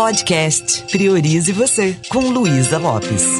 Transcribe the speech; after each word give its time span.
Podcast 0.00 0.84
Priorize 0.90 1.52
Você, 1.52 1.94
com 2.08 2.20
Luísa 2.20 2.78
Lopes. 2.78 3.38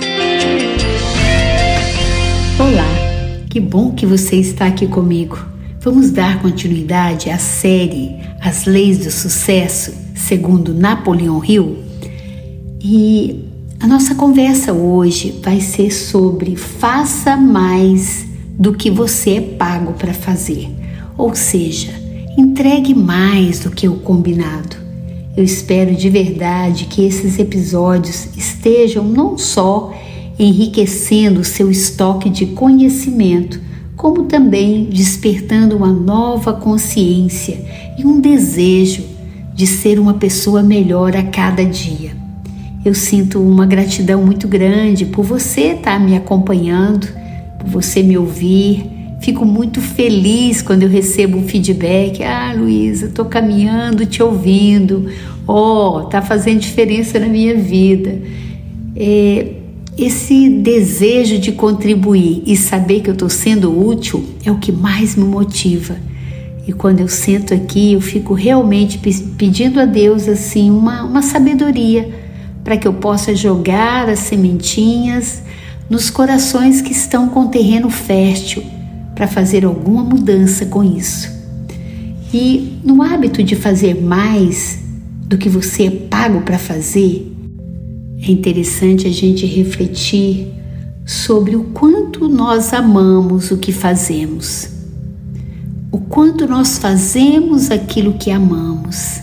Olá, 2.58 3.46
que 3.48 3.58
bom 3.58 3.92
que 3.92 4.04
você 4.04 4.36
está 4.36 4.66
aqui 4.66 4.86
comigo. 4.86 5.38
Vamos 5.80 6.10
dar 6.10 6.42
continuidade 6.42 7.30
à 7.30 7.38
série 7.38 8.14
As 8.42 8.66
Leis 8.66 8.98
do 8.98 9.10
Sucesso, 9.10 9.94
segundo 10.14 10.74
Napoleão 10.74 11.42
Hill. 11.42 11.78
E 12.78 13.42
a 13.80 13.86
nossa 13.86 14.14
conversa 14.14 14.74
hoje 14.74 15.40
vai 15.42 15.62
ser 15.62 15.90
sobre 15.90 16.56
faça 16.56 17.38
mais 17.38 18.26
do 18.50 18.74
que 18.74 18.90
você 18.90 19.36
é 19.36 19.40
pago 19.40 19.94
para 19.94 20.12
fazer. 20.12 20.68
Ou 21.16 21.34
seja, 21.34 21.90
entregue 22.36 22.94
mais 22.94 23.60
do 23.60 23.70
que 23.70 23.88
o 23.88 23.96
combinado. 23.96 24.79
Eu 25.36 25.44
espero 25.44 25.94
de 25.94 26.10
verdade 26.10 26.86
que 26.86 27.04
esses 27.04 27.38
episódios 27.38 28.28
estejam 28.36 29.04
não 29.04 29.38
só 29.38 29.94
enriquecendo 30.38 31.40
o 31.40 31.44
seu 31.44 31.70
estoque 31.70 32.28
de 32.28 32.46
conhecimento, 32.46 33.60
como 33.96 34.24
também 34.24 34.84
despertando 34.84 35.76
uma 35.76 35.92
nova 35.92 36.54
consciência 36.54 37.58
e 37.98 38.04
um 38.04 38.20
desejo 38.20 39.04
de 39.54 39.66
ser 39.66 39.98
uma 39.98 40.14
pessoa 40.14 40.62
melhor 40.62 41.14
a 41.14 41.22
cada 41.22 41.64
dia. 41.64 42.12
Eu 42.84 42.94
sinto 42.94 43.40
uma 43.40 43.66
gratidão 43.66 44.24
muito 44.24 44.48
grande 44.48 45.04
por 45.04 45.24
você 45.24 45.72
estar 45.72 46.00
me 46.00 46.16
acompanhando, 46.16 47.06
por 47.58 47.68
você 47.68 48.02
me 48.02 48.16
ouvir 48.16 48.99
Fico 49.20 49.44
muito 49.44 49.82
feliz 49.82 50.62
quando 50.62 50.84
eu 50.84 50.88
recebo 50.88 51.36
um 51.36 51.46
feedback. 51.46 52.22
Ah, 52.24 52.54
Luísa, 52.56 53.06
estou 53.06 53.26
caminhando, 53.26 54.06
te 54.06 54.22
ouvindo. 54.22 55.10
Oh, 55.46 56.06
tá 56.10 56.22
fazendo 56.22 56.58
diferença 56.58 57.18
na 57.20 57.28
minha 57.28 57.54
vida. 57.54 58.18
É, 58.96 59.56
esse 59.98 60.48
desejo 60.48 61.38
de 61.38 61.52
contribuir 61.52 62.42
e 62.46 62.56
saber 62.56 63.00
que 63.00 63.10
eu 63.10 63.12
estou 63.12 63.28
sendo 63.28 63.86
útil 63.86 64.24
é 64.42 64.50
o 64.50 64.56
que 64.56 64.72
mais 64.72 65.14
me 65.14 65.24
motiva. 65.24 65.96
E 66.66 66.72
quando 66.72 67.00
eu 67.00 67.08
sento 67.08 67.52
aqui, 67.52 67.92
eu 67.92 68.00
fico 68.00 68.32
realmente 68.32 68.98
pedindo 69.36 69.80
a 69.80 69.84
Deus 69.84 70.28
assim 70.28 70.70
uma, 70.70 71.02
uma 71.02 71.20
sabedoria 71.20 72.08
para 72.64 72.78
que 72.78 72.88
eu 72.88 72.94
possa 72.94 73.36
jogar 73.36 74.08
as 74.08 74.20
sementinhas 74.20 75.42
nos 75.90 76.08
corações 76.08 76.80
que 76.80 76.92
estão 76.92 77.28
com 77.28 77.48
terreno 77.48 77.90
fértil 77.90 78.79
para 79.20 79.28
fazer 79.28 79.66
alguma 79.66 80.02
mudança 80.02 80.64
com 80.64 80.82
isso. 80.82 81.30
E 82.32 82.78
no 82.82 83.02
hábito 83.02 83.42
de 83.42 83.54
fazer 83.54 83.94
mais 84.02 84.78
do 85.26 85.36
que 85.36 85.46
você 85.46 85.88
é 85.88 85.90
pago 85.90 86.40
para 86.40 86.58
fazer, 86.58 87.30
é 88.18 88.30
interessante 88.30 89.06
a 89.06 89.12
gente 89.12 89.44
refletir 89.44 90.48
sobre 91.04 91.54
o 91.54 91.64
quanto 91.64 92.30
nós 92.30 92.72
amamos 92.72 93.50
o 93.50 93.58
que 93.58 93.72
fazemos, 93.72 94.70
o 95.92 95.98
quanto 95.98 96.48
nós 96.48 96.78
fazemos 96.78 97.70
aquilo 97.70 98.14
que 98.14 98.30
amamos, 98.30 99.20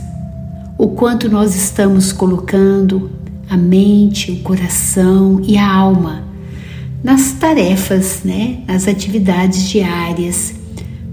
o 0.78 0.90
quanto 0.90 1.28
nós 1.28 1.56
estamos 1.56 2.12
colocando 2.14 3.10
a 3.50 3.58
mente, 3.58 4.32
o 4.32 4.44
coração 4.44 5.42
e 5.44 5.58
a 5.58 5.68
alma 5.68 6.27
nas 7.08 7.32
tarefas, 7.32 8.20
né, 8.26 8.58
nas 8.68 8.86
atividades 8.86 9.70
diárias. 9.70 10.54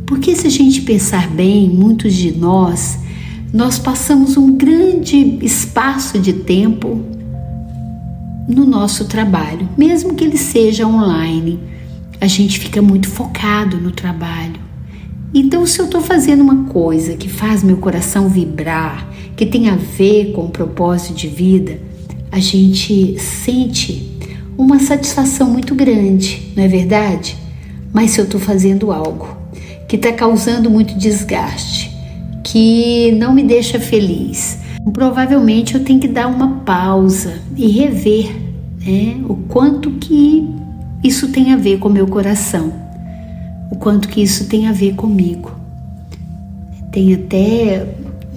Porque 0.05 0.35
se 0.35 0.49
a 0.49 0.51
gente 0.51 0.83
pensar 0.83 1.31
bem, 1.31 1.71
muitos 1.71 2.15
de 2.15 2.33
nós, 2.33 2.99
nós 3.53 3.79
passamos 3.79 4.37
um 4.37 4.57
grande 4.57 5.39
espaço 5.41 6.19
de 6.19 6.33
tempo 6.33 7.01
no 8.49 8.67
nosso 8.67 9.05
trabalho, 9.05 9.69
mesmo 9.79 10.15
que 10.15 10.25
ele 10.25 10.37
seja 10.37 10.85
online. 10.85 11.61
A 12.21 12.27
gente 12.27 12.59
fica 12.59 12.83
muito 12.83 13.09
focado 13.09 13.77
no 13.77 13.93
trabalho. 13.93 14.61
Então, 15.33 15.65
se 15.65 15.79
eu 15.79 15.85
estou 15.85 16.01
fazendo 16.01 16.41
uma 16.41 16.65
coisa 16.65 17.15
que 17.15 17.29
faz 17.29 17.63
meu 17.63 17.77
coração 17.77 18.29
vibrar, 18.29 19.09
que 19.37 19.47
tem 19.47 19.69
a 19.69 19.77
ver 19.77 20.33
com 20.33 20.47
o 20.47 20.51
propósito 20.51 21.15
de 21.15 21.29
vida, 21.29 21.79
a 22.33 22.41
gente 22.41 23.17
sente 23.21 24.14
uma 24.57 24.79
satisfação 24.79 25.51
muito 25.51 25.75
grande, 25.75 26.53
não 26.57 26.63
é 26.63 26.69
verdade? 26.69 27.37
Mas 27.93 28.13
se 28.13 28.21
eu 28.21 28.25
estou 28.25 28.41
fazendo 28.41 28.93
algo 28.93 29.37
que 29.89 29.97
está 29.97 30.13
causando 30.13 30.71
muito 30.71 30.95
desgaste, 30.97 31.95
que 32.43 33.13
não 33.13 33.33
me 33.33 33.43
deixa 33.43 33.79
feliz, 33.81 34.59
provavelmente 34.93 35.75
eu 35.75 35.85
tenho 35.85 36.01
que 36.01 36.09
dar 36.09 36.27
uma 36.27 36.61
pausa 36.61 37.41
e 37.57 37.69
rever 37.69 38.35
né, 38.85 39.17
o 39.29 39.35
quanto 39.35 39.93
que 39.93 40.49
isso 41.03 41.29
tem 41.29 41.53
a 41.53 41.57
ver 41.57 41.79
com 41.79 41.89
meu 41.89 42.07
coração, 42.07 42.73
o 43.71 43.77
quanto 43.77 44.09
que 44.09 44.23
isso 44.23 44.47
tem 44.47 44.67
a 44.67 44.73
ver 44.73 44.95
comigo. 44.95 45.53
Tem 46.91 47.15
até 47.15 47.87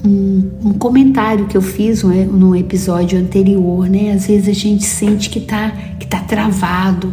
um, 0.06 0.50
um, 0.64 0.74
comentário 0.74 1.46
que 1.46 1.58
eu 1.58 1.62
fiz 1.62 2.04
né, 2.04 2.26
no 2.26 2.56
episódio 2.56 3.20
anterior, 3.20 3.90
né? 3.90 4.12
Às 4.12 4.28
vezes 4.28 4.48
a 4.48 4.54
gente 4.54 4.86
sente 4.86 5.30
que 5.30 5.40
está 5.40 5.70
que 6.00 6.08
tá 6.08 6.20
travado, 6.20 7.12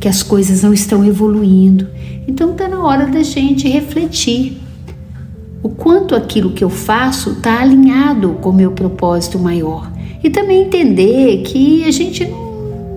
que 0.00 0.08
as 0.08 0.22
coisas 0.22 0.62
não 0.62 0.72
estão 0.72 1.04
evoluindo. 1.04 1.88
Então 2.26 2.52
está 2.52 2.68
na 2.68 2.82
hora 2.82 3.06
da 3.06 3.22
gente 3.22 3.68
refletir 3.68 4.60
o 5.62 5.70
quanto 5.70 6.14
aquilo 6.14 6.52
que 6.52 6.62
eu 6.62 6.68
faço 6.68 7.30
está 7.30 7.60
alinhado 7.60 8.34
com 8.42 8.50
o 8.50 8.52
meu 8.52 8.72
propósito 8.72 9.38
maior. 9.38 9.90
E 10.22 10.28
também 10.28 10.62
entender 10.62 11.42
que 11.42 11.84
a 11.84 11.90
gente 11.90 12.26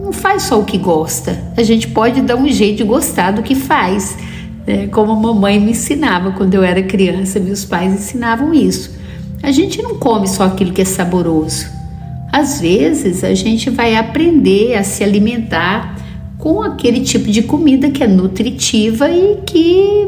não 0.04 0.12
faz 0.12 0.44
só 0.44 0.60
o 0.60 0.66
que 0.66 0.78
gosta, 0.78 1.42
a 1.56 1.64
gente 1.64 1.88
pode 1.88 2.22
dar 2.22 2.36
um 2.36 2.48
jeito 2.50 2.78
de 2.78 2.84
gostar 2.84 3.32
do 3.32 3.42
que 3.42 3.56
faz. 3.56 4.18
Né? 4.66 4.88
Como 4.88 5.14
a 5.14 5.16
mamãe 5.16 5.60
me 5.60 5.72
ensinava 5.72 6.32
quando 6.32 6.56
eu 6.56 6.64
era 6.64 6.84
criança, 6.84 7.40
meus 7.40 7.64
pais 7.64 7.94
ensinavam 7.94 8.54
isso. 8.54 8.97
A 9.42 9.52
gente 9.52 9.82
não 9.82 9.96
come 9.96 10.28
só 10.28 10.44
aquilo 10.44 10.74
que 10.74 10.82
é 10.82 10.86
saboroso. 10.86 11.68
Às 12.32 12.60
vezes 12.60 13.24
a 13.24 13.34
gente 13.34 13.70
vai 13.70 13.96
aprender 13.96 14.76
a 14.76 14.84
se 14.84 15.04
alimentar 15.04 15.96
com 16.38 16.62
aquele 16.62 17.02
tipo 17.02 17.30
de 17.32 17.42
comida 17.42 17.90
que 17.90 18.04
é 18.04 18.08
nutritiva 18.08 19.10
e 19.10 19.38
que 19.46 20.08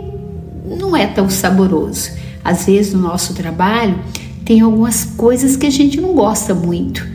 não 0.80 0.96
é 0.96 1.08
tão 1.08 1.30
saboroso. 1.30 2.12
Às 2.44 2.66
vezes 2.66 2.94
no 2.94 3.00
nosso 3.00 3.34
trabalho 3.34 3.96
tem 4.46 4.62
algumas 4.62 5.06
coisas 5.06 5.56
que 5.56 5.68
a 5.68 5.70
gente 5.70 6.00
não 6.02 6.14
gosta 6.14 6.54
muito, 6.54 7.08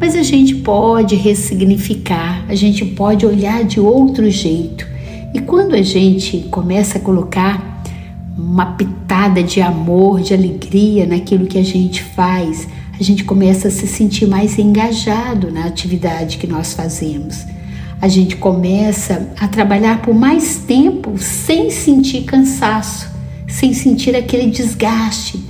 mas 0.00 0.14
a 0.16 0.22
gente 0.22 0.56
pode 0.56 1.14
ressignificar, 1.14 2.44
a 2.48 2.54
gente 2.54 2.84
pode 2.84 3.24
olhar 3.24 3.64
de 3.64 3.78
outro 3.80 4.28
jeito. 4.30 4.86
E 5.34 5.40
quando 5.40 5.74
a 5.74 5.82
gente 5.82 6.46
começa 6.50 6.98
a 6.98 7.00
colocar 7.00 7.71
uma 8.36 8.66
pitada 8.66 9.42
de 9.42 9.60
amor, 9.60 10.20
de 10.20 10.32
alegria 10.32 11.06
naquilo 11.06 11.46
que 11.46 11.58
a 11.58 11.64
gente 11.64 12.02
faz, 12.02 12.66
a 12.98 13.02
gente 13.02 13.24
começa 13.24 13.68
a 13.68 13.70
se 13.70 13.86
sentir 13.86 14.26
mais 14.26 14.58
engajado 14.58 15.50
na 15.50 15.64
atividade 15.64 16.38
que 16.38 16.46
nós 16.46 16.72
fazemos. 16.72 17.44
A 18.00 18.08
gente 18.08 18.36
começa 18.36 19.32
a 19.38 19.46
trabalhar 19.46 20.02
por 20.02 20.14
mais 20.14 20.56
tempo 20.56 21.16
sem 21.18 21.70
sentir 21.70 22.22
cansaço, 22.22 23.08
sem 23.46 23.72
sentir 23.72 24.16
aquele 24.16 24.50
desgaste, 24.50 25.42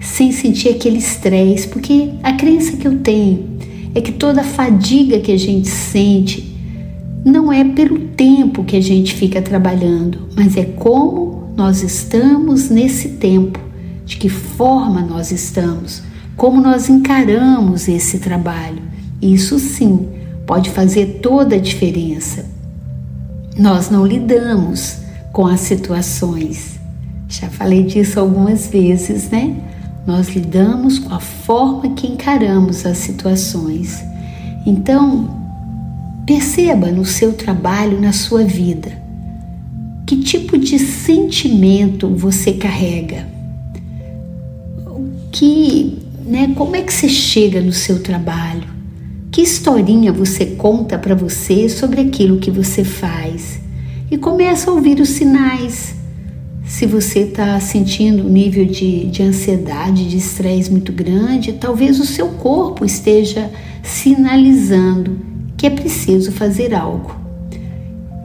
sem 0.00 0.32
sentir 0.32 0.70
aquele 0.70 0.98
estresse, 0.98 1.68
porque 1.68 2.10
a 2.22 2.32
crença 2.32 2.76
que 2.76 2.86
eu 2.86 2.98
tenho 2.98 3.58
é 3.94 4.00
que 4.00 4.12
toda 4.12 4.40
a 4.40 4.44
fadiga 4.44 5.20
que 5.20 5.32
a 5.32 5.38
gente 5.38 5.68
sente 5.68 6.50
não 7.24 7.52
é 7.52 7.64
pelo 7.64 7.98
tempo 7.98 8.64
que 8.64 8.76
a 8.76 8.80
gente 8.80 9.14
fica 9.14 9.42
trabalhando, 9.42 10.28
mas 10.34 10.56
é 10.56 10.64
como 10.64 11.39
nós 11.60 11.82
estamos 11.82 12.70
nesse 12.70 13.10
tempo, 13.10 13.60
de 14.06 14.16
que 14.16 14.30
forma 14.30 15.02
nós 15.02 15.30
estamos, 15.30 16.02
como 16.34 16.58
nós 16.58 16.88
encaramos 16.88 17.86
esse 17.86 18.18
trabalho. 18.18 18.82
Isso 19.20 19.58
sim 19.58 20.08
pode 20.46 20.70
fazer 20.70 21.20
toda 21.22 21.56
a 21.56 21.60
diferença. 21.60 22.46
Nós 23.58 23.90
não 23.90 24.06
lidamos 24.06 25.00
com 25.34 25.46
as 25.46 25.60
situações. 25.60 26.80
Já 27.28 27.50
falei 27.50 27.82
disso 27.82 28.18
algumas 28.18 28.66
vezes, 28.68 29.28
né? 29.28 29.54
Nós 30.06 30.30
lidamos 30.30 30.98
com 30.98 31.14
a 31.14 31.20
forma 31.20 31.90
que 31.90 32.06
encaramos 32.06 32.86
as 32.86 32.96
situações. 32.96 34.02
Então, 34.64 35.28
perceba 36.24 36.90
no 36.90 37.04
seu 37.04 37.34
trabalho, 37.34 38.00
na 38.00 38.14
sua 38.14 38.44
vida, 38.44 38.99
que 40.10 40.16
tipo 40.16 40.58
de 40.58 40.76
sentimento 40.76 42.08
você 42.08 42.54
carrega? 42.54 43.28
Que, 45.30 45.98
né, 46.26 46.52
como 46.56 46.74
é 46.74 46.82
que 46.82 46.92
você 46.92 47.08
chega 47.08 47.60
no 47.60 47.72
seu 47.72 48.02
trabalho? 48.02 48.64
Que 49.30 49.40
historinha 49.40 50.12
você 50.12 50.46
conta 50.46 50.98
para 50.98 51.14
você 51.14 51.68
sobre 51.68 52.00
aquilo 52.00 52.40
que 52.40 52.50
você 52.50 52.82
faz? 52.82 53.60
E 54.10 54.18
começa 54.18 54.68
a 54.68 54.74
ouvir 54.74 54.98
os 54.98 55.10
sinais. 55.10 55.94
Se 56.66 56.86
você 56.86 57.20
está 57.20 57.60
sentindo 57.60 58.24
um 58.24 58.28
nível 58.28 58.64
de, 58.64 59.06
de 59.06 59.22
ansiedade, 59.22 60.08
de 60.08 60.16
estresse 60.16 60.72
muito 60.72 60.92
grande, 60.92 61.52
talvez 61.52 62.00
o 62.00 62.04
seu 62.04 62.30
corpo 62.30 62.84
esteja 62.84 63.48
sinalizando 63.80 65.20
que 65.56 65.68
é 65.68 65.70
preciso 65.70 66.32
fazer 66.32 66.74
algo. 66.74 67.29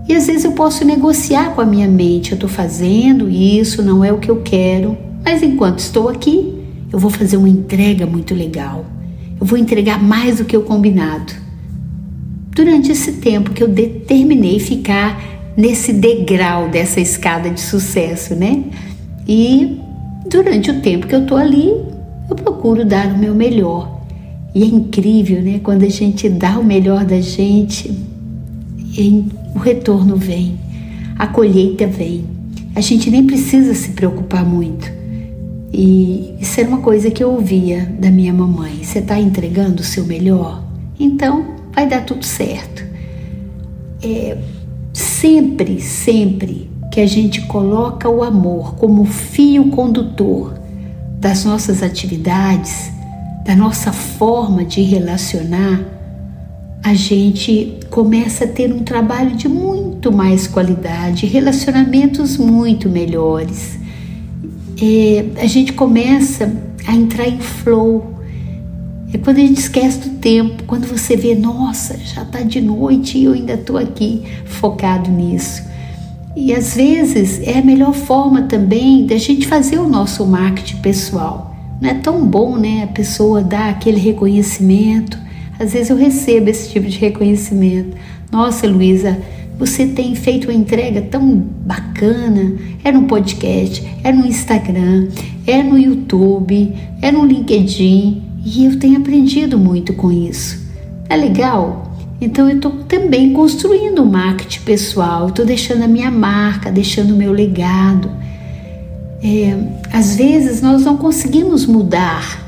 E 0.07 0.13
às 0.13 0.27
vezes 0.27 0.45
eu 0.45 0.51
posso 0.51 0.85
negociar 0.85 1.55
com 1.55 1.61
a 1.61 1.65
minha 1.65 1.87
mente: 1.87 2.31
eu 2.31 2.35
estou 2.35 2.49
fazendo 2.49 3.29
isso, 3.29 3.81
não 3.81 4.03
é 4.03 4.11
o 4.11 4.19
que 4.19 4.29
eu 4.29 4.41
quero, 4.41 4.97
mas 5.23 5.41
enquanto 5.41 5.79
estou 5.79 6.09
aqui, 6.09 6.53
eu 6.91 6.99
vou 6.99 7.09
fazer 7.09 7.37
uma 7.37 7.49
entrega 7.49 8.05
muito 8.05 8.33
legal. 8.33 8.85
Eu 9.39 9.45
vou 9.45 9.57
entregar 9.57 10.01
mais 10.01 10.37
do 10.37 10.45
que 10.45 10.55
o 10.55 10.61
combinado. 10.61 11.33
Durante 12.51 12.91
esse 12.91 13.13
tempo 13.13 13.51
que 13.51 13.61
eu 13.61 13.67
determinei 13.67 14.59
ficar 14.59 15.21
nesse 15.57 15.91
degrau 15.91 16.69
dessa 16.69 17.01
escada 17.01 17.49
de 17.49 17.59
sucesso, 17.59 18.35
né? 18.35 18.63
E 19.27 19.79
durante 20.29 20.71
o 20.71 20.81
tempo 20.81 21.07
que 21.07 21.15
eu 21.15 21.25
tô 21.25 21.35
ali, 21.35 21.69
eu 22.29 22.35
procuro 22.35 22.85
dar 22.85 23.07
o 23.07 23.17
meu 23.17 23.33
melhor. 23.33 24.01
E 24.53 24.63
é 24.63 24.65
incrível, 24.65 25.41
né? 25.41 25.59
Quando 25.61 25.83
a 25.83 25.89
gente 25.89 26.29
dá 26.29 26.57
o 26.57 26.63
melhor 26.63 27.03
da 27.03 27.19
gente, 27.19 27.91
o 29.53 29.59
retorno 29.59 30.15
vem, 30.15 30.57
a 31.17 31.27
colheita 31.27 31.87
vem. 31.87 32.25
A 32.75 32.81
gente 32.81 33.09
nem 33.09 33.25
precisa 33.25 33.73
se 33.73 33.89
preocupar 33.89 34.45
muito. 34.45 34.89
E 35.71 36.35
isso 36.39 36.59
era 36.59 36.69
uma 36.69 36.79
coisa 36.79 37.11
que 37.11 37.23
eu 37.23 37.31
ouvia 37.31 37.93
da 37.99 38.09
minha 38.09 38.33
mamãe: 38.33 38.83
você 38.83 38.99
está 38.99 39.19
entregando 39.19 39.81
o 39.81 39.85
seu 39.85 40.05
melhor? 40.05 40.63
Então 40.99 41.45
vai 41.73 41.87
dar 41.87 42.05
tudo 42.05 42.25
certo. 42.25 42.85
É, 44.01 44.37
sempre, 44.93 45.81
sempre 45.81 46.69
que 46.91 47.01
a 47.01 47.07
gente 47.07 47.41
coloca 47.41 48.07
o 48.09 48.23
amor 48.23 48.75
como 48.75 49.03
fio 49.03 49.69
condutor 49.69 50.53
das 51.19 51.43
nossas 51.43 51.83
atividades, 51.83 52.89
da 53.43 53.55
nossa 53.55 53.91
forma 53.91 54.63
de 54.63 54.81
relacionar, 54.81 55.83
a 56.85 56.93
gente 56.93 57.79
começa 57.89 58.45
a 58.45 58.47
ter 58.47 58.71
um 58.71 58.83
trabalho 58.83 59.35
de 59.35 59.49
muito 59.49 60.11
mais 60.11 60.47
qualidade, 60.47 61.25
relacionamentos 61.25 62.37
muito 62.37 62.87
melhores 62.87 63.83
é, 64.81 65.25
a 65.41 65.47
gente 65.47 65.73
começa 65.73 66.51
a 66.85 66.93
entrar 66.93 67.27
em 67.27 67.39
flow. 67.39 68.13
É 69.13 69.17
quando 69.17 69.37
a 69.37 69.41
gente 69.41 69.59
esquece 69.59 69.99
do 69.99 70.17
tempo, 70.17 70.63
quando 70.63 70.85
você 70.85 71.15
vê, 71.15 71.33
nossa, 71.35 71.97
já 71.97 72.23
está 72.23 72.41
de 72.41 72.59
noite 72.59 73.17
e 73.17 73.25
eu 73.25 73.33
ainda 73.33 73.53
estou 73.53 73.77
aqui 73.77 74.23
focado 74.45 75.09
nisso. 75.09 75.63
E 76.35 76.53
às 76.53 76.75
vezes 76.75 77.39
é 77.47 77.59
a 77.59 77.63
melhor 77.63 77.93
forma 77.93 78.41
também 78.43 79.05
da 79.05 79.17
gente 79.17 79.47
fazer 79.47 79.79
o 79.79 79.87
nosso 79.87 80.25
marketing 80.25 80.77
pessoal. 80.77 81.55
Não 81.79 81.89
é 81.89 81.93
tão 81.93 82.25
bom, 82.25 82.57
né? 82.57 82.83
A 82.83 82.87
pessoa 82.87 83.41
dar 83.41 83.69
aquele 83.69 83.99
reconhecimento. 83.99 85.17
Às 85.59 85.73
vezes 85.73 85.89
eu 85.89 85.97
recebo 85.97 86.49
esse 86.49 86.69
tipo 86.69 86.87
de 86.87 86.97
reconhecimento. 86.97 87.95
Nossa, 88.31 88.67
Luísa, 88.67 89.17
você 89.57 89.85
tem 89.85 90.13
feito 90.15 90.49
uma 90.49 90.53
entrega 90.53 91.01
tão 91.01 91.35
bacana. 91.35 92.53
É 92.83 92.91
no 92.91 93.03
podcast, 93.03 93.85
é 94.03 94.11
no 94.11 94.25
Instagram, 94.25 95.07
é 95.47 95.63
no 95.63 95.77
YouTube, 95.77 96.73
é 97.01 97.11
no 97.11 97.25
LinkedIn 97.25 98.21
e 98.45 98.65
eu 98.65 98.77
tenho 98.77 98.97
aprendido 98.97 99.57
muito 99.57 99.93
com 99.93 100.11
isso. 100.11 100.63
É 101.09 101.15
legal? 101.15 101.97
Então 102.19 102.49
eu 102.49 102.55
estou 102.55 102.71
também 102.83 103.33
construindo 103.33 104.03
o 104.03 104.05
marketing 104.05 104.61
pessoal, 104.61 105.27
estou 105.27 105.45
deixando 105.45 105.83
a 105.83 105.87
minha 105.87 106.11
marca, 106.11 106.71
deixando 106.71 107.13
o 107.13 107.17
meu 107.17 107.31
legado. 107.31 108.09
É, 109.23 109.57
às 109.91 110.15
vezes 110.15 110.61
nós 110.61 110.83
não 110.83 110.97
conseguimos 110.97 111.65
mudar 111.65 112.44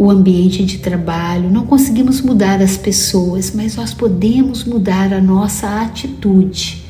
o 0.00 0.10
ambiente 0.10 0.64
de 0.64 0.78
trabalho, 0.78 1.50
não 1.50 1.66
conseguimos 1.66 2.22
mudar 2.22 2.62
as 2.62 2.74
pessoas, 2.74 3.52
mas 3.54 3.76
nós 3.76 3.92
podemos 3.92 4.64
mudar 4.64 5.12
a 5.12 5.20
nossa 5.20 5.82
atitude. 5.82 6.86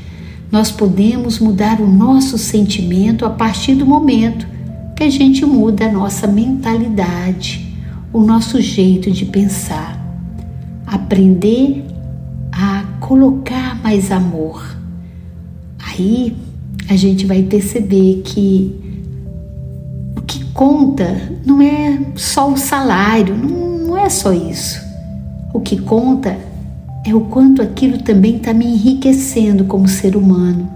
Nós 0.49 0.71
podemos 0.71 1.41
mudar 1.41 1.81
o 1.81 1.89
nosso 1.89 2.39
sentimento 2.39 3.27
a 3.27 3.31
partir 3.31 3.75
do 3.75 3.85
momento 3.85 4.47
que 4.95 5.03
a 5.03 5.11
gente 5.11 5.45
muda 5.45 5.87
a 5.87 5.93
nossa 5.93 6.29
mentalidade, 6.29 7.77
o 8.13 8.21
nosso 8.21 8.61
jeito 8.61 9.11
de 9.11 9.25
pensar. 9.25 10.01
Aprender 10.87 11.85
a 12.53 12.85
colocar 13.01 13.83
mais 13.83 14.13
amor. 14.13 14.65
Aí 15.81 16.37
a 16.89 16.95
gente 16.95 17.27
vai 17.27 17.43
perceber 17.43 18.23
que 18.25 18.80
conta 20.61 21.19
não 21.43 21.63
é 21.63 21.99
só 22.15 22.53
o 22.53 22.57
salário, 22.59 23.35
não, 23.35 23.79
não 23.79 23.97
é 23.97 24.11
só 24.11 24.31
isso. 24.31 24.79
O 25.55 25.61
que 25.61 25.81
conta 25.81 26.37
é 27.03 27.15
o 27.15 27.23
quanto 27.23 27.63
aquilo 27.63 27.97
também 27.97 28.37
está 28.37 28.53
me 28.53 28.67
enriquecendo 28.67 29.65
como 29.65 29.89
ser 29.89 30.15
humano. 30.15 30.69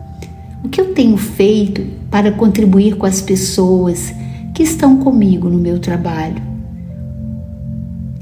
O 0.64 0.70
que 0.70 0.80
eu 0.80 0.94
tenho 0.94 1.18
feito 1.18 1.84
para 2.10 2.32
contribuir 2.32 2.96
com 2.96 3.04
as 3.04 3.20
pessoas 3.20 4.10
que 4.54 4.62
estão 4.62 4.96
comigo 4.96 5.50
no 5.50 5.58
meu 5.58 5.78
trabalho? 5.78 6.42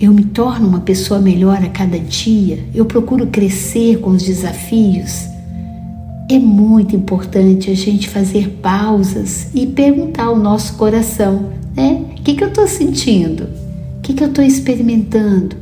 Eu 0.00 0.12
me 0.12 0.25
torno 0.25 0.67
uma 0.67 0.81
pessoa 0.81 1.20
melhor 1.20 1.62
a 1.62 1.69
cada 1.69 1.97
dia, 1.97 2.58
eu 2.75 2.87
procuro 2.87 3.29
crescer 3.29 4.00
com 4.00 4.11
os 4.11 4.25
desafios. 4.25 5.29
É 6.32 6.38
muito 6.38 6.96
importante 6.96 7.70
a 7.70 7.75
gente 7.75 8.08
fazer 8.08 8.58
pausas 8.62 9.49
e 9.55 9.67
perguntar 9.67 10.25
ao 10.25 10.38
nosso 10.38 10.79
coração, 10.79 11.50
né? 11.76 12.06
O 12.11 12.23
que, 12.23 12.32
que 12.32 12.43
eu 12.43 12.49
estou 12.49 12.67
sentindo? 12.67 13.43
O 13.99 14.00
que, 14.00 14.14
que 14.14 14.25
eu 14.25 14.29
estou 14.29 14.43
experimentando? 14.43 15.55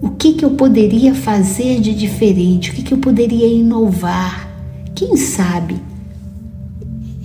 O 0.00 0.10
que, 0.10 0.34
que 0.34 0.44
eu 0.44 0.50
poderia 0.50 1.16
fazer 1.16 1.80
de 1.80 1.92
diferente? 1.96 2.70
O 2.70 2.74
que, 2.74 2.82
que 2.84 2.94
eu 2.94 2.98
poderia 2.98 3.48
inovar? 3.48 4.48
Quem 4.94 5.16
sabe 5.16 5.74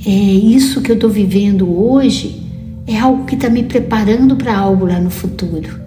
é 0.04 0.10
isso 0.10 0.82
que 0.82 0.90
eu 0.90 0.96
estou 0.96 1.12
vivendo 1.12 1.80
hoje 1.80 2.42
é 2.88 2.98
algo 2.98 3.26
que 3.26 3.36
está 3.36 3.52
me 3.52 3.62
preparando 3.62 4.36
para 4.36 4.58
algo 4.58 4.88
lá 4.88 5.00
no 5.00 5.12
futuro. 5.12 5.80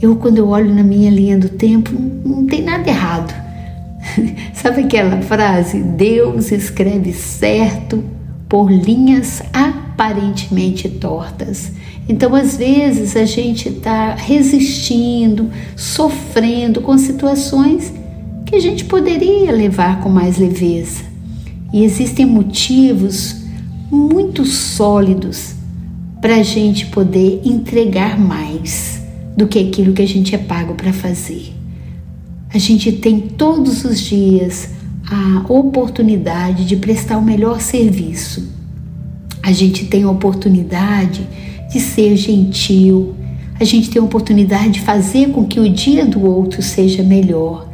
Eu, 0.00 0.14
quando 0.14 0.38
eu 0.38 0.46
olho 0.46 0.72
na 0.72 0.84
minha 0.84 1.10
linha 1.10 1.36
do 1.36 1.48
tempo, 1.48 1.90
não 2.24 2.46
tem 2.46 2.62
nada 2.62 2.88
errado. 2.88 3.42
Sabe 4.54 4.82
aquela 4.82 5.20
frase? 5.22 5.82
Deus 5.82 6.52
escreve 6.52 7.12
certo 7.12 8.02
por 8.48 8.70
linhas 8.70 9.42
aparentemente 9.52 10.88
tortas. 10.88 11.72
Então, 12.08 12.34
às 12.34 12.56
vezes, 12.56 13.16
a 13.16 13.24
gente 13.24 13.68
está 13.68 14.14
resistindo, 14.14 15.50
sofrendo 15.76 16.80
com 16.80 16.98
situações 16.98 17.92
que 18.44 18.56
a 18.56 18.60
gente 18.60 18.84
poderia 18.84 19.52
levar 19.52 20.00
com 20.00 20.08
mais 20.08 20.36
leveza. 20.36 21.04
E 21.72 21.84
existem 21.84 22.26
motivos 22.26 23.36
muito 23.90 24.44
sólidos 24.44 25.54
para 26.20 26.36
a 26.36 26.42
gente 26.42 26.86
poder 26.86 27.40
entregar 27.44 28.18
mais 28.18 29.00
do 29.36 29.46
que 29.46 29.58
aquilo 29.58 29.94
que 29.94 30.02
a 30.02 30.08
gente 30.08 30.34
é 30.34 30.38
pago 30.38 30.74
para 30.74 30.92
fazer. 30.92 31.61
A 32.54 32.58
gente 32.58 32.92
tem 32.92 33.18
todos 33.18 33.82
os 33.82 33.98
dias 33.98 34.68
a 35.10 35.50
oportunidade 35.50 36.66
de 36.66 36.76
prestar 36.76 37.16
o 37.16 37.22
melhor 37.22 37.60
serviço. 37.60 38.46
A 39.42 39.50
gente 39.52 39.86
tem 39.86 40.02
a 40.02 40.10
oportunidade 40.10 41.26
de 41.72 41.80
ser 41.80 42.14
gentil, 42.16 43.14
a 43.58 43.64
gente 43.64 43.88
tem 43.88 44.02
a 44.02 44.04
oportunidade 44.04 44.70
de 44.70 44.80
fazer 44.80 45.30
com 45.30 45.46
que 45.46 45.60
o 45.60 45.68
dia 45.68 46.04
do 46.04 46.22
outro 46.24 46.62
seja 46.62 47.02
melhor. 47.02 47.68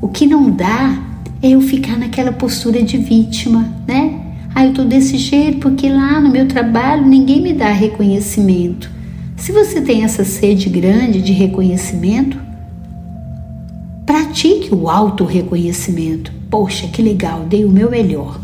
O 0.00 0.08
que 0.08 0.26
não 0.26 0.50
dá 0.50 1.02
é 1.42 1.50
eu 1.50 1.60
ficar 1.60 1.98
naquela 1.98 2.32
postura 2.32 2.82
de 2.82 2.96
vítima, 2.96 3.70
né? 3.86 4.20
Ah, 4.54 4.64
eu 4.64 4.72
tô 4.72 4.84
desse 4.84 5.18
jeito 5.18 5.58
porque 5.58 5.88
lá 5.90 6.18
no 6.18 6.30
meu 6.30 6.46
trabalho 6.48 7.06
ninguém 7.06 7.42
me 7.42 7.52
dá 7.52 7.70
reconhecimento. 7.70 8.90
Se 9.36 9.52
você 9.52 9.82
tem 9.82 10.02
essa 10.02 10.24
sede 10.24 10.70
grande 10.70 11.20
de 11.20 11.32
reconhecimento, 11.32 12.38
Pratique 14.06 14.74
o 14.74 14.88
auto-reconhecimento. 14.88 16.32
Poxa, 16.50 16.86
que 16.88 17.00
legal, 17.00 17.46
dei 17.48 17.64
o 17.64 17.70
meu 17.70 17.90
melhor. 17.90 18.38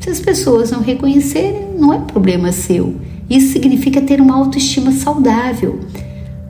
Se 0.00 0.10
as 0.10 0.20
pessoas 0.20 0.70
não 0.70 0.82
reconhecerem, 0.82 1.68
não 1.78 1.92
é 1.92 1.98
problema 1.98 2.52
seu. 2.52 2.96
Isso 3.30 3.52
significa 3.52 4.02
ter 4.02 4.20
uma 4.20 4.36
autoestima 4.36 4.92
saudável. 4.92 5.80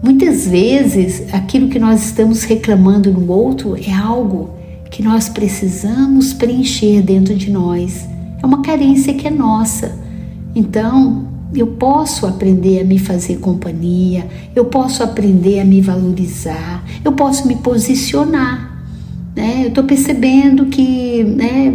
Muitas 0.02 0.46
vezes, 0.46 1.22
aquilo 1.32 1.68
que 1.68 1.78
nós 1.78 2.04
estamos 2.04 2.42
reclamando 2.42 3.12
no 3.12 3.30
outro 3.30 3.76
é 3.76 3.92
algo 3.92 4.50
que 4.90 5.02
nós 5.02 5.28
precisamos 5.28 6.32
preencher 6.32 7.02
dentro 7.02 7.34
de 7.34 7.50
nós. 7.50 8.06
É 8.42 8.46
uma 8.46 8.62
carência 8.62 9.14
que 9.14 9.26
é 9.26 9.30
nossa. 9.30 9.98
Então, 10.54 11.33
eu 11.54 11.68
posso 11.68 12.26
aprender 12.26 12.80
a 12.80 12.84
me 12.84 12.98
fazer 12.98 13.36
companhia, 13.36 14.26
eu 14.54 14.64
posso 14.64 15.02
aprender 15.02 15.60
a 15.60 15.64
me 15.64 15.80
valorizar, 15.80 16.84
eu 17.04 17.12
posso 17.12 17.46
me 17.46 17.56
posicionar. 17.56 18.84
Né? 19.36 19.62
Eu 19.64 19.68
estou 19.68 19.84
percebendo 19.84 20.66
que, 20.66 21.24
né, 21.24 21.72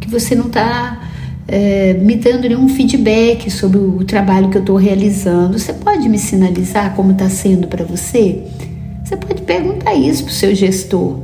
que 0.00 0.10
você 0.10 0.34
não 0.34 0.46
está 0.46 1.00
é, 1.48 1.94
me 1.94 2.16
dando 2.16 2.48
nenhum 2.48 2.68
feedback 2.68 3.50
sobre 3.50 3.78
o 3.78 4.04
trabalho 4.04 4.50
que 4.50 4.56
eu 4.56 4.62
estou 4.62 4.76
realizando. 4.76 5.58
Você 5.58 5.72
pode 5.72 6.08
me 6.08 6.18
sinalizar 6.18 6.94
como 6.94 7.12
está 7.12 7.28
sendo 7.28 7.68
para 7.68 7.84
você? 7.84 8.42
Você 9.04 9.16
pode 9.16 9.42
perguntar 9.42 9.94
isso 9.94 10.24
para 10.24 10.32
o 10.32 10.34
seu 10.34 10.54
gestor. 10.54 11.20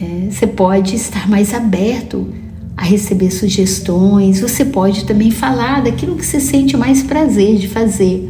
É, 0.00 0.30
você 0.30 0.46
pode 0.46 0.94
estar 0.94 1.28
mais 1.28 1.52
aberto 1.52 2.32
a 2.78 2.84
receber 2.84 3.30
sugestões. 3.30 4.40
Você 4.40 4.64
pode 4.64 5.04
também 5.04 5.30
falar 5.30 5.82
daquilo 5.82 6.16
que 6.16 6.24
você 6.24 6.40
sente 6.40 6.76
mais 6.76 7.02
prazer 7.02 7.56
de 7.56 7.68
fazer. 7.68 8.26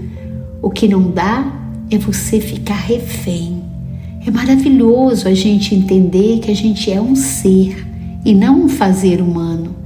O 0.63 0.71
que 0.71 0.89
não 0.89 1.11
dá 1.11 1.53
é 1.91 1.99
você 1.99 2.41
ficar 2.41 2.75
refém. 2.75 3.63
É 4.27 4.31
maravilhoso 4.31 5.29
a 5.29 5.35
gente 5.35 5.75
entender 5.75 6.41
que 6.41 6.51
a 6.51 6.57
gente 6.57 6.91
é 6.91 7.01
um 7.01 7.15
ser 7.15 7.87
e 8.25 8.35
não 8.35 8.65
um 8.65 8.69
fazer 8.69 9.21
humano. 9.21 9.77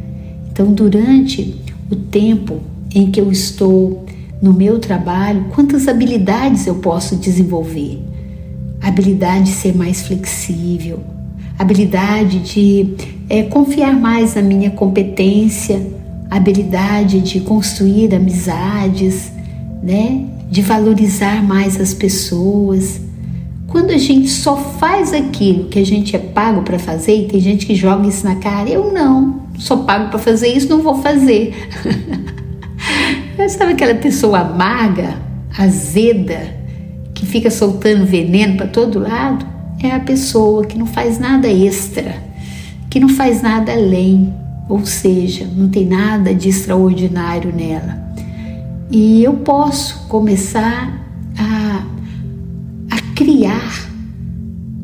Então, 0.50 0.73
durante 0.73 1.57
o 1.90 1.97
tempo 1.97 2.61
em 2.95 3.11
que 3.11 3.21
eu 3.21 3.31
estou 3.31 4.07
no 4.40 4.54
meu 4.54 4.78
trabalho, 4.78 5.47
quantas 5.54 5.88
habilidades 5.88 6.66
eu 6.66 6.76
posso 6.76 7.16
desenvolver? 7.16 8.00
habilidade 8.83 9.45
de 9.45 9.50
ser 9.50 9.76
mais 9.76 10.02
flexível, 10.02 11.00
habilidade 11.59 12.40
de 12.40 12.95
é, 13.33 13.45
confiar 13.45 13.99
mais 13.99 14.35
na 14.35 14.43
minha 14.43 14.71
competência, 14.71 15.81
habilidade 16.31 17.19
de 17.21 17.41
construir 17.41 18.15
amizades, 18.15 19.33
né? 19.83 20.27
De 20.51 20.61
valorizar 20.61 21.43
mais 21.43 21.81
as 21.81 21.95
pessoas. 21.95 23.01
Quando 23.69 23.91
a 23.91 23.97
gente 23.97 24.29
só 24.29 24.55
faz 24.55 25.15
aquilo 25.15 25.65
que 25.71 25.79
a 25.79 25.87
gente 25.87 26.15
é 26.15 26.19
pago 26.19 26.61
para 26.61 26.79
fazer, 26.79 27.23
e 27.23 27.25
tem 27.27 27.41
gente 27.41 27.65
que 27.65 27.75
joga 27.75 28.07
isso 28.07 28.23
na 28.23 28.37
cara, 28.37 28.69
eu 28.69 28.93
não, 28.93 29.41
sou 29.59 29.79
pago 29.79 30.11
para 30.11 30.19
fazer 30.19 30.49
isso, 30.49 30.69
não 30.69 30.83
vou 30.83 30.97
fazer. 30.97 31.55
Sabe 33.49 33.73
aquela 33.73 33.95
pessoa 33.95 34.41
amarga, 34.41 35.17
azeda, 35.57 36.55
que 37.15 37.25
fica 37.25 37.51
soltando 37.51 38.05
veneno 38.05 38.59
para 38.59 38.67
todo 38.67 38.99
lado? 38.99 39.47
É 39.83 39.91
a 39.91 40.01
pessoa 40.01 40.67
que 40.67 40.79
não 40.79 40.85
faz 40.85 41.19
nada 41.19 41.49
extra, 41.49 42.31
que 42.92 43.00
não 43.00 43.08
faz 43.08 43.40
nada 43.40 43.72
além, 43.72 44.34
ou 44.68 44.84
seja, 44.84 45.49
não 45.56 45.66
tem 45.66 45.87
nada 45.87 46.34
de 46.34 46.50
extraordinário 46.50 47.50
nela. 47.50 47.99
E 48.90 49.25
eu 49.25 49.32
posso 49.32 50.06
começar 50.08 51.02
a, 51.38 51.87
a 52.90 53.00
criar 53.14 53.88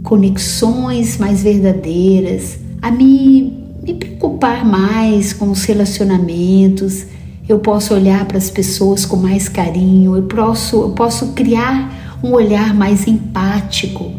conexões 0.03 1.19
mais 1.19 1.43
verdadeiras, 1.43 2.59
a 2.81 2.91
me, 2.91 3.53
me 3.83 3.93
preocupar 3.93 4.65
mais 4.65 5.35
com 5.35 5.51
os 5.51 5.63
relacionamentos. 5.67 7.05
Eu 7.47 7.59
posso 7.59 7.93
olhar 7.93 8.25
para 8.25 8.39
as 8.39 8.49
pessoas 8.49 9.05
com 9.05 9.17
mais 9.17 9.51
carinho, 9.51 10.17
eu 10.17 10.23
posso, 10.23 10.77
eu 10.77 10.91
posso 10.93 11.35
criar 11.35 12.19
um 12.25 12.33
olhar 12.33 12.75
mais 12.75 13.07
empático. 13.07 14.11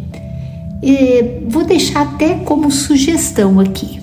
Vou 1.47 1.65
deixar 1.65 2.01
até 2.01 2.35
como 2.35 2.71
sugestão 2.71 3.59
aqui. 3.59 3.99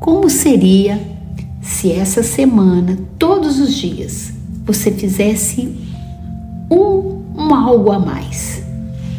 Como 0.00 0.28
seria 0.28 1.00
se 1.62 1.90
essa 1.90 2.22
semana, 2.22 2.98
todos 3.18 3.58
os 3.58 3.74
dias, 3.74 4.32
você 4.64 4.90
fizesse 4.90 5.74
um, 6.70 7.22
um 7.36 7.54
algo 7.54 7.90
a 7.90 7.98
mais? 7.98 8.62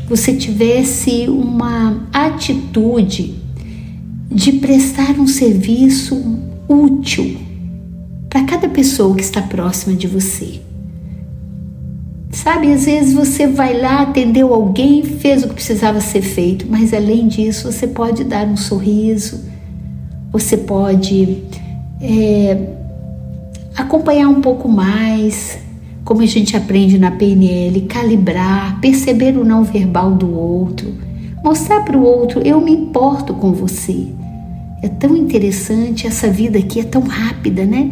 Você 0.08 0.36
tivesse 0.36 1.28
uma 1.28 2.08
atitude 2.14 3.36
de 4.32 4.54
prestar 4.54 5.20
um 5.20 5.28
serviço 5.28 6.40
útil 6.70 7.38
para 8.30 8.44
cada 8.44 8.70
pessoa 8.70 9.16
que 9.16 9.24
está 9.24 9.42
próxima 9.42 9.96
de 9.96 10.08
você. 10.08 10.67
Sabe, 12.48 12.72
às 12.72 12.86
vezes 12.86 13.14
você 13.14 13.46
vai 13.46 13.78
lá, 13.78 14.04
atendeu 14.04 14.54
alguém, 14.54 15.04
fez 15.04 15.44
o 15.44 15.50
que 15.50 15.56
precisava 15.56 16.00
ser 16.00 16.22
feito, 16.22 16.66
mas 16.70 16.94
além 16.94 17.28
disso, 17.28 17.70
você 17.70 17.86
pode 17.86 18.24
dar 18.24 18.48
um 18.48 18.56
sorriso, 18.56 19.44
você 20.32 20.56
pode 20.56 21.44
é, 22.02 22.70
acompanhar 23.76 24.30
um 24.30 24.40
pouco 24.40 24.70
mais, 24.70 25.60
como 26.06 26.22
a 26.22 26.26
gente 26.26 26.56
aprende 26.56 26.98
na 26.98 27.12
PNL, 27.12 27.82
calibrar, 27.82 28.80
perceber 28.80 29.36
o 29.38 29.44
não 29.44 29.66
verbal 29.66 30.12
do 30.12 30.34
outro, 30.34 30.96
mostrar 31.44 31.82
para 31.82 31.98
o 31.98 32.02
outro: 32.02 32.40
eu 32.48 32.62
me 32.62 32.72
importo 32.72 33.34
com 33.34 33.52
você. 33.52 34.08
É 34.82 34.88
tão 34.88 35.18
interessante, 35.18 36.08
essa 36.08 36.30
vida 36.30 36.58
aqui 36.58 36.80
é 36.80 36.86
tão 36.86 37.02
rápida, 37.02 37.66
né? 37.66 37.92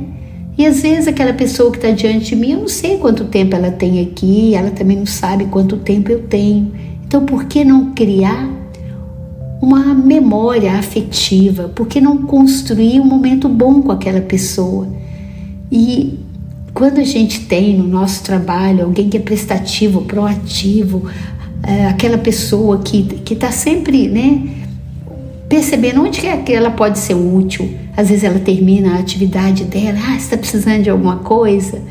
E 0.57 0.65
às 0.65 0.81
vezes 0.81 1.07
aquela 1.07 1.33
pessoa 1.33 1.69
que 1.69 1.77
está 1.77 1.91
diante 1.91 2.27
de 2.27 2.35
mim, 2.35 2.51
eu 2.51 2.59
não 2.59 2.67
sei 2.67 2.97
quanto 2.97 3.25
tempo 3.25 3.55
ela 3.55 3.71
tem 3.71 4.01
aqui, 4.01 4.55
ela 4.55 4.71
também 4.71 4.97
não 4.97 5.05
sabe 5.05 5.45
quanto 5.45 5.77
tempo 5.77 6.11
eu 6.11 6.23
tenho. 6.23 6.71
Então, 7.05 7.25
por 7.25 7.45
que 7.45 7.63
não 7.63 7.93
criar 7.93 8.49
uma 9.61 9.93
memória 9.93 10.73
afetiva? 10.73 11.69
Por 11.69 11.87
que 11.87 11.99
não 11.99 12.19
construir 12.19 12.99
um 13.01 13.05
momento 13.05 13.49
bom 13.49 13.81
com 13.81 13.91
aquela 13.91 14.21
pessoa? 14.21 14.87
E 15.71 16.19
quando 16.73 16.99
a 16.99 17.03
gente 17.03 17.41
tem 17.41 17.77
no 17.77 17.87
nosso 17.87 18.23
trabalho 18.23 18.85
alguém 18.85 19.09
que 19.09 19.17
é 19.17 19.19
prestativo, 19.19 20.01
proativo, 20.01 21.09
é, 21.63 21.87
aquela 21.87 22.17
pessoa 22.17 22.79
que 22.79 23.07
está 23.31 23.51
sempre, 23.51 24.07
né? 24.07 24.64
Percebendo 25.47 26.01
onde 26.01 26.25
é 26.25 26.37
que 26.37 26.53
ela 26.53 26.71
pode 26.71 26.99
ser 26.99 27.13
útil. 27.13 27.69
Às 27.95 28.09
vezes 28.09 28.23
ela 28.23 28.39
termina 28.39 28.95
a 28.95 28.99
atividade 28.99 29.63
dela, 29.65 29.97
ah, 30.09 30.15
está 30.15 30.37
precisando 30.37 30.83
de 30.83 30.89
alguma 30.89 31.17
coisa. 31.17 31.81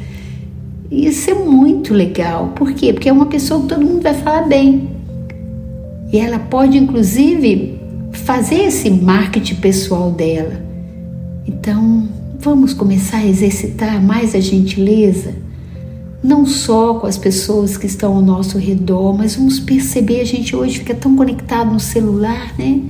Isso 0.90 1.30
é 1.30 1.34
muito 1.34 1.94
legal. 1.94 2.52
Por 2.54 2.72
quê? 2.72 2.92
Porque 2.92 3.08
é 3.08 3.12
uma 3.12 3.26
pessoa 3.26 3.62
que 3.62 3.68
todo 3.68 3.84
mundo 3.84 4.02
vai 4.02 4.14
falar 4.14 4.46
bem. 4.46 4.90
E 6.12 6.18
ela 6.18 6.38
pode, 6.38 6.78
inclusive, 6.78 7.80
fazer 8.12 8.66
esse 8.66 8.90
marketing 8.90 9.56
pessoal 9.56 10.10
dela. 10.10 10.62
Então, 11.46 12.08
vamos 12.38 12.72
começar 12.72 13.18
a 13.18 13.26
exercitar 13.26 14.00
mais 14.02 14.34
a 14.34 14.40
gentileza, 14.40 15.34
não 16.22 16.46
só 16.46 16.94
com 16.94 17.06
as 17.06 17.16
pessoas 17.16 17.76
que 17.76 17.86
estão 17.86 18.16
ao 18.16 18.22
nosso 18.22 18.58
redor, 18.58 19.16
mas 19.16 19.34
vamos 19.34 19.58
perceber, 19.58 20.20
a 20.20 20.24
gente 20.24 20.54
hoje 20.54 20.78
fica 20.78 20.94
tão 20.94 21.16
conectado 21.16 21.72
no 21.72 21.80
celular, 21.80 22.54
né? 22.58 22.80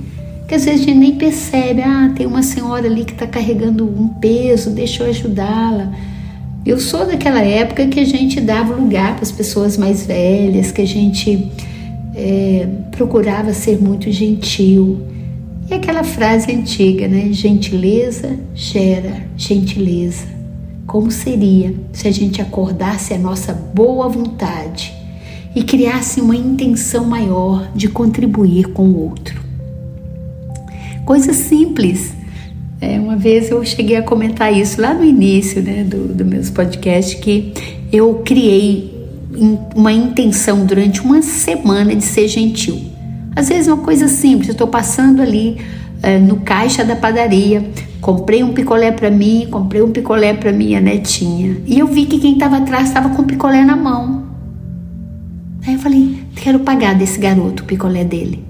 Que 0.46 0.54
às 0.54 0.64
vezes 0.64 0.82
a 0.82 0.84
gente 0.84 0.98
nem 0.98 1.14
percebe, 1.14 1.82
ah, 1.82 2.12
tem 2.14 2.26
uma 2.26 2.42
senhora 2.42 2.86
ali 2.86 3.04
que 3.04 3.12
está 3.12 3.26
carregando 3.26 3.84
um 3.84 4.08
peso, 4.08 4.70
deixa 4.70 5.02
eu 5.02 5.10
ajudá-la. 5.10 5.92
Eu 6.66 6.78
sou 6.78 7.06
daquela 7.06 7.40
época 7.40 7.86
que 7.86 8.00
a 8.00 8.04
gente 8.04 8.40
dava 8.40 8.74
lugar 8.74 9.14
para 9.14 9.22
as 9.22 9.32
pessoas 9.32 9.76
mais 9.76 10.06
velhas, 10.06 10.72
que 10.72 10.80
a 10.80 10.86
gente 10.86 11.50
é, 12.14 12.66
procurava 12.90 13.52
ser 13.52 13.80
muito 13.80 14.10
gentil. 14.10 15.00
E 15.70 15.74
aquela 15.74 16.04
frase 16.04 16.52
antiga, 16.52 17.08
né? 17.08 17.28
Gentileza 17.32 18.38
gera 18.54 19.26
gentileza. 19.36 20.26
Como 20.86 21.10
seria 21.10 21.74
se 21.92 22.06
a 22.06 22.10
gente 22.10 22.40
acordasse 22.40 23.12
a 23.12 23.18
nossa 23.18 23.52
boa 23.52 24.08
vontade 24.08 24.92
e 25.54 25.62
criasse 25.62 26.20
uma 26.20 26.36
intenção 26.36 27.04
maior 27.04 27.70
de 27.74 27.88
contribuir 27.88 28.68
com 28.72 28.84
o 28.84 29.00
outro? 29.04 29.43
Coisa 31.04 31.32
simples. 31.32 32.14
É, 32.80 32.98
uma 32.98 33.16
vez 33.16 33.50
eu 33.50 33.64
cheguei 33.64 33.96
a 33.96 34.02
comentar 34.02 34.52
isso 34.52 34.80
lá 34.80 34.94
no 34.94 35.04
início 35.04 35.62
né, 35.62 35.84
do, 35.84 36.08
do 36.14 36.24
meus 36.24 36.50
podcasts, 36.50 37.14
que 37.14 37.52
eu 37.92 38.22
criei 38.24 38.92
uma 39.74 39.92
intenção 39.92 40.64
durante 40.64 41.00
uma 41.00 41.22
semana 41.22 41.94
de 41.94 42.04
ser 42.04 42.28
gentil. 42.28 42.80
Às 43.36 43.48
vezes 43.48 43.68
uma 43.68 43.78
coisa 43.78 44.06
simples, 44.08 44.48
eu 44.48 44.52
estou 44.52 44.68
passando 44.68 45.20
ali 45.20 45.58
é, 46.02 46.18
no 46.18 46.36
caixa 46.36 46.84
da 46.84 46.94
padaria, 46.94 47.68
comprei 48.00 48.42
um 48.42 48.52
picolé 48.52 48.92
para 48.92 49.10
mim, 49.10 49.48
comprei 49.50 49.82
um 49.82 49.90
picolé 49.90 50.32
para 50.34 50.52
minha 50.52 50.80
netinha 50.80 51.56
e 51.66 51.78
eu 51.78 51.86
vi 51.86 52.06
que 52.06 52.18
quem 52.18 52.34
estava 52.34 52.58
atrás 52.58 52.88
estava 52.88 53.10
com 53.10 53.22
o 53.22 53.26
picolé 53.26 53.64
na 53.64 53.76
mão. 53.76 54.24
Aí 55.66 55.74
eu 55.74 55.80
falei, 55.80 56.18
quero 56.36 56.60
pagar 56.60 56.94
desse 56.94 57.18
garoto 57.18 57.62
o 57.62 57.66
picolé 57.66 58.04
dele, 58.04 58.44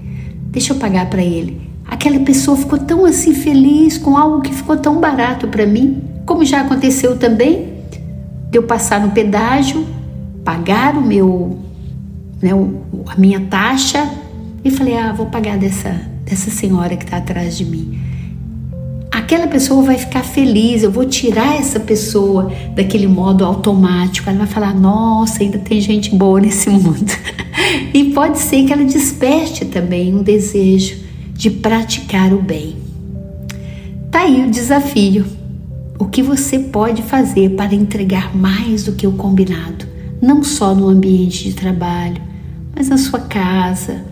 deixa 0.51 0.73
eu 0.73 0.77
pagar 0.77 1.09
para 1.09 1.23
ele. 1.23 1.64
Aquela 1.87 2.19
pessoa 2.19 2.57
ficou 2.57 2.79
tão 2.79 3.05
assim 3.05 3.33
feliz 3.33 3.97
com 3.97 4.17
algo 4.17 4.41
que 4.41 4.53
ficou 4.53 4.75
tão 4.75 4.99
barato 4.99 5.47
para 5.47 5.65
mim, 5.65 6.01
como 6.25 6.43
já 6.43 6.61
aconteceu 6.61 7.17
também, 7.17 7.75
de 8.49 8.57
eu 8.57 8.63
passar 8.63 8.99
no 8.99 9.11
pedágio, 9.11 9.85
pagar 10.43 10.97
o 10.97 11.01
meu, 11.01 11.59
né, 12.41 12.51
a 13.07 13.15
minha 13.19 13.39
taxa 13.41 14.09
e 14.63 14.71
falei, 14.71 14.97
ah, 14.97 15.13
vou 15.13 15.27
pagar 15.27 15.57
dessa, 15.57 16.01
dessa 16.23 16.49
senhora 16.49 16.97
que 16.97 17.03
está 17.03 17.17
atrás 17.17 17.55
de 17.55 17.65
mim. 17.65 17.99
Aquela 19.11 19.47
pessoa 19.47 19.81
vai 19.81 19.97
ficar 19.97 20.23
feliz, 20.23 20.83
eu 20.83 20.91
vou 20.91 21.05
tirar 21.05 21.55
essa 21.55 21.79
pessoa 21.79 22.51
daquele 22.75 23.07
modo 23.07 23.45
automático. 23.45 24.29
Ela 24.29 24.39
vai 24.39 24.47
falar: 24.47 24.75
Nossa, 24.75 25.41
ainda 25.41 25.57
tem 25.57 25.79
gente 25.79 26.13
boa 26.13 26.39
nesse 26.41 26.69
mundo. 26.69 27.11
e 27.93 28.11
pode 28.11 28.37
ser 28.37 28.65
que 28.65 28.73
ela 28.73 28.83
desperte 28.83 29.65
também 29.65 30.13
um 30.13 30.21
desejo 30.21 31.04
de 31.35 31.51
praticar 31.51 32.33
o 32.33 32.41
bem. 32.41 32.77
Tá 34.09 34.21
aí 34.21 34.47
o 34.47 34.49
desafio. 34.49 35.25
o 35.99 36.05
que 36.05 36.21
você 36.21 36.59
pode 36.59 37.01
fazer 37.03 37.51
para 37.51 37.73
entregar 37.73 38.35
mais 38.35 38.83
do 38.83 38.93
que 38.93 39.07
o 39.07 39.13
combinado, 39.13 39.85
não 40.21 40.43
só 40.43 40.75
no 40.75 40.89
ambiente 40.89 41.45
de 41.45 41.53
trabalho, 41.53 42.21
mas 42.75 42.89
na 42.89 42.97
sua 42.97 43.19
casa, 43.19 44.03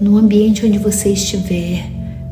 no 0.00 0.16
ambiente 0.16 0.66
onde 0.66 0.78
você 0.78 1.10
estiver. 1.10 1.88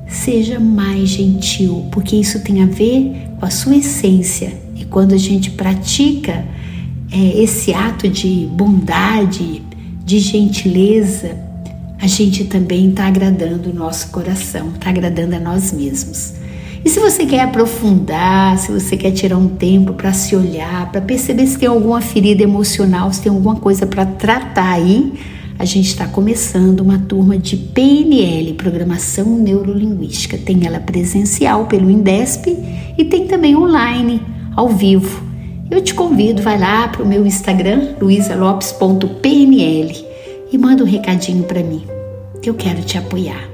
Seja 0.09 0.59
mais 0.59 1.11
gentil, 1.11 1.87
porque 1.93 2.17
isso 2.17 2.41
tem 2.41 2.63
a 2.63 2.67
ver 2.67 3.13
com 3.39 3.47
a 3.47 3.51
sua 3.51 3.77
essência. 3.77 4.53
E 4.77 4.85
quando 4.85 5.13
a 5.13 5.19
gente 5.19 5.51
pratica 5.53 6.45
é, 7.11 7.43
esse 7.43 7.73
ato 7.73 8.09
de 8.09 8.49
bondade, 8.53 9.63
de 10.05 10.19
gentileza, 10.19 11.37
a 12.05 12.07
gente 12.07 12.45
também 12.45 12.91
está 12.91 13.07
agradando 13.07 13.71
o 13.71 13.75
nosso 13.75 14.11
coração, 14.11 14.69
está 14.75 14.91
agradando 14.91 15.37
a 15.37 15.41
nós 15.41 15.73
mesmos. 15.73 16.35
E 16.85 16.91
se 16.91 17.01
você 17.01 17.25
quer 17.25 17.41
aprofundar, 17.41 18.59
se 18.59 18.71
você 18.71 18.95
quer 18.95 19.13
tirar 19.13 19.39
um 19.39 19.49
tempo 19.49 19.95
para 19.95 20.13
se 20.13 20.37
olhar, 20.37 20.93
para 20.93 21.01
perceber 21.01 21.47
se 21.47 21.59
tem 21.59 21.67
alguma 21.67 22.03
ferida 22.03 22.43
emocional, 22.43 23.11
se 23.11 23.23
tem 23.23 23.33
alguma 23.33 23.57
coisa 23.57 23.87
para 23.87 24.05
tratar 24.05 24.73
aí, 24.73 25.15
a 25.59 25.65
gente 25.65 25.87
está 25.87 26.07
começando 26.07 26.81
uma 26.81 26.99
turma 26.99 27.39
de 27.39 27.57
PNL, 27.57 28.53
Programação 28.53 29.39
Neurolinguística. 29.39 30.37
Tem 30.37 30.67
ela 30.67 30.81
presencial 30.81 31.65
pelo 31.65 31.91
Indesp 31.91 32.55
e 32.99 33.05
tem 33.07 33.27
também 33.27 33.57
online, 33.57 34.21
ao 34.55 34.69
vivo. 34.69 35.23
Eu 35.71 35.81
te 35.81 35.95
convido, 35.95 36.43
vai 36.43 36.59
lá 36.59 36.87
para 36.87 37.03
o 37.03 37.07
meu 37.07 37.25
Instagram, 37.25 37.95
luisalopes.pnl 37.99 40.05
e 40.53 40.59
manda 40.59 40.85
um 40.85 40.87
recadinho 40.87 41.45
para 41.45 41.63
mim, 41.63 41.94
que 42.45 42.51
eu 42.51 42.55
quero 42.55 42.83
te 42.83 42.99
apoiar. 42.99 43.49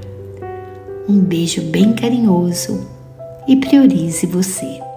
Um 1.09 1.21
beijo 1.21 1.63
bem 1.63 1.93
carinhoso 1.93 2.85
e 3.47 3.55
priorize 3.55 4.27
você. 4.27 4.90